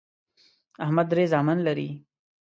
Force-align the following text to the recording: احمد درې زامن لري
احمد 0.83 1.05
درې 1.11 1.23
زامن 1.33 1.57
لري 1.67 1.89